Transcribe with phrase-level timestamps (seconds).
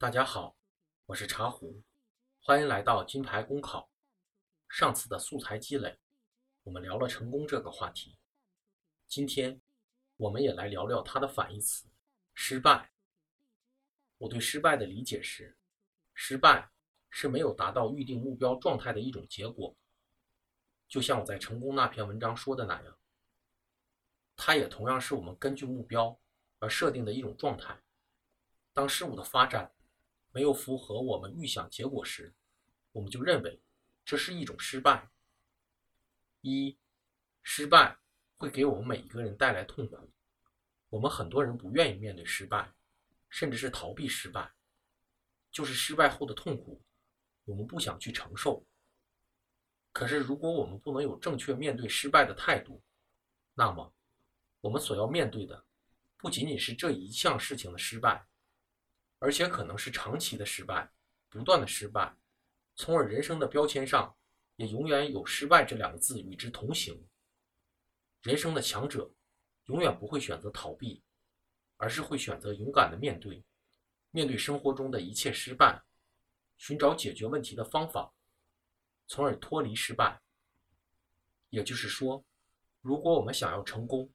[0.00, 0.56] 大家好，
[1.06, 1.82] 我是茶壶，
[2.38, 3.90] 欢迎来到金牌公考。
[4.68, 5.98] 上次的素材积累，
[6.62, 8.16] 我们聊了成功这个话题。
[9.08, 9.60] 今天，
[10.16, 11.88] 我们也来聊聊它的反义词——
[12.32, 12.92] 失败。
[14.18, 15.58] 我对失败的理解是：
[16.14, 16.70] 失败
[17.10, 19.74] 是没有达到预定目标状态的一种结果。
[20.86, 22.96] 就像我在成功那篇文章说的那样，
[24.36, 26.16] 它也同样是我们根据目标
[26.60, 27.82] 而设定的一种状态。
[28.72, 29.74] 当事物的发展，
[30.38, 32.32] 没有符合我们预想结果时，
[32.92, 33.60] 我们就认为
[34.04, 35.10] 这是一种失败。
[36.42, 36.78] 一，
[37.42, 37.98] 失败
[38.36, 39.98] 会给我们每一个人带来痛苦。
[40.90, 42.72] 我们很多人不愿意面对失败，
[43.28, 44.48] 甚至是逃避失败，
[45.50, 46.80] 就是失败后的痛苦，
[47.44, 48.64] 我们不想去承受。
[49.92, 52.80] 可是，如果我们不能有正确面对失败的态度，
[53.54, 53.92] 那么
[54.60, 55.64] 我们所要面对的
[56.16, 58.24] 不仅仅是这一项事情的失败。
[59.18, 60.90] 而且可能是长期的失败，
[61.28, 62.16] 不断的失败，
[62.76, 64.16] 从而人生的标签上
[64.56, 67.04] 也永远有“失败”这两个字与之同行。
[68.22, 69.10] 人生的强者
[69.66, 71.02] 永远不会选择逃避，
[71.76, 73.44] 而是会选择勇敢的面对，
[74.10, 75.82] 面对生活中的一切失败，
[76.56, 78.12] 寻找解决问题的方法，
[79.06, 80.20] 从而脱离失败。
[81.50, 82.24] 也就是说，
[82.82, 84.10] 如果我们想要成功，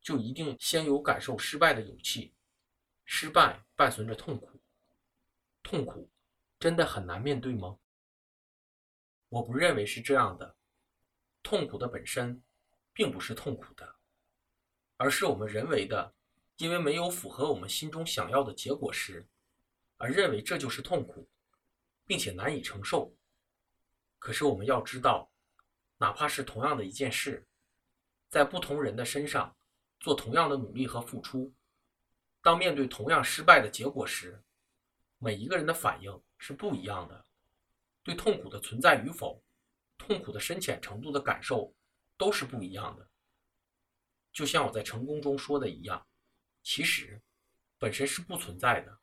[0.00, 2.32] 就一定先有感受失败的勇气。
[3.12, 4.62] 失败伴随着痛苦，
[5.64, 6.08] 痛苦
[6.60, 7.76] 真的很难面对吗？
[9.28, 10.54] 我不认为是这样的。
[11.42, 12.40] 痛苦的本身
[12.92, 13.96] 并不是痛苦的，
[14.96, 16.14] 而是我们人为的，
[16.56, 19.26] 因为没有符合我们心中想要的结果时，
[19.96, 21.28] 而认为这就是痛苦，
[22.06, 23.12] 并且难以承受。
[24.20, 25.28] 可是我们要知道，
[25.98, 27.44] 哪怕是同样的一件事，
[28.28, 29.56] 在不同人的身上
[29.98, 31.52] 做同样的努力和付出。
[32.42, 34.42] 当面对同样失败的结果时，
[35.18, 37.26] 每一个人的反应是不一样的，
[38.02, 39.42] 对痛苦的存在与否、
[39.98, 41.74] 痛苦的深浅程度的感受
[42.16, 43.06] 都是不一样的。
[44.32, 46.06] 就像我在成功中说的一样，
[46.62, 47.20] 其实
[47.78, 48.98] 本身是不存在的，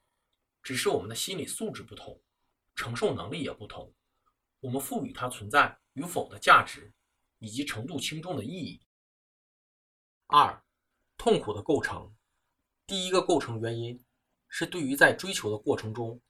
[0.63, 2.19] 只是我们的心理素质不同，
[2.75, 3.93] 承受能力也不同，
[4.61, 6.91] 我们赋予它存在与否的价值
[7.37, 8.81] 以及程度轻重的意义。
[10.25, 10.63] 二，
[11.17, 12.11] 痛苦的构成。
[12.87, 14.01] 第一个构成原因
[14.47, 16.21] 是对于在追求的过程中，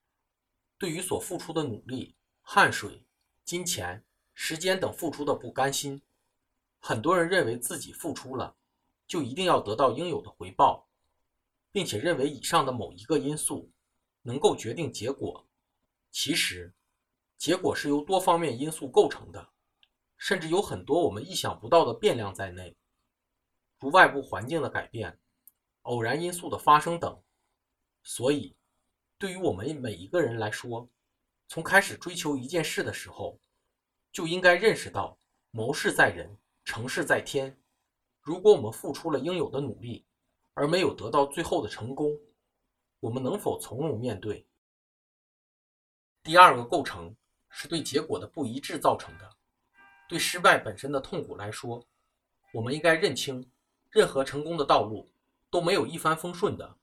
[0.79, 3.06] 对于所付出的努力、汗水、
[3.45, 4.03] 金钱、
[4.34, 6.01] 时间等付出的不甘心。
[6.79, 8.57] 很多人认为自己付出了，
[9.06, 10.90] 就一定要得到应有的回报，
[11.72, 13.72] 并且认为以上的某一个因素
[14.23, 15.47] 能够决定结果。
[16.09, 16.73] 其实，
[17.38, 19.50] 结果是由多方面因素构成的，
[20.17, 22.75] 甚至有很多我们意想不到的变量在内，
[23.78, 25.19] 如外部环境的改变。
[25.88, 27.18] 偶然因素的发生等，
[28.03, 28.53] 所以，
[29.18, 30.90] 对于我们每一个人来说，
[31.48, 33.40] 从开始追求一件事的时候，
[34.12, 35.18] 就应该认识到
[35.52, 37.58] 谋事在人，成事在天。
[38.22, 40.06] 如果我们付出了应有的努力，
[40.53, 42.20] 而没有得到最后的成功，
[43.00, 44.46] 我们能否从容面对？
[46.22, 47.16] 第二个构成
[47.50, 49.38] 是对结果的不一致造成的。
[50.09, 51.81] 对失败本身的痛苦来说，
[52.53, 53.50] 我们应该认清，
[53.90, 55.09] 任何成功的道路。
[55.50, 56.78] 都没有一帆风顺的，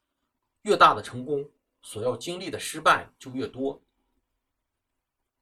[0.62, 1.50] 越大的成功，
[1.82, 3.82] 所要经历的失败就越多。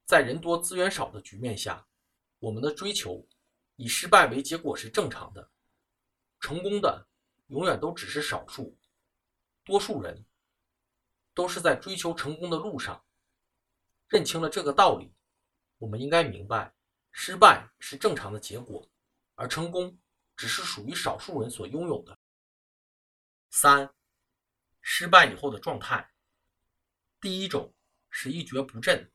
[0.05, 1.87] 在人多资源少的局面下，
[2.39, 3.27] 我们的追求
[3.77, 5.51] 以失败为结果是正常的。
[6.41, 7.07] 成功的
[7.47, 8.77] 永远都只是少数，
[9.65, 10.27] 多数人
[11.33, 13.05] 都是在追求成功的路上。
[14.09, 15.15] 认清了这个道理，
[15.79, 16.75] 我们应该明白，
[17.13, 18.87] 失败是正常的结果，
[19.37, 19.97] 而成功
[20.37, 22.19] 只是属于少数人所拥有的。
[23.55, 23.95] 三，
[24.81, 26.11] 失败以后的状态。
[27.21, 27.75] 第一种
[28.09, 29.13] 是一蹶不振，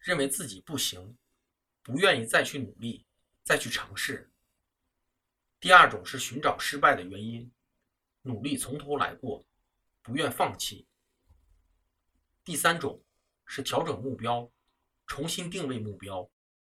[0.00, 1.16] 认为自己不行，
[1.82, 3.06] 不愿意再去努力，
[3.42, 4.30] 再去尝试。
[5.58, 7.50] 第二种是寻找失败的原因，
[8.20, 9.46] 努力从头来过，
[10.02, 10.86] 不愿放弃。
[12.44, 13.02] 第三种
[13.46, 14.52] 是调整目标，
[15.06, 16.30] 重新定位目标，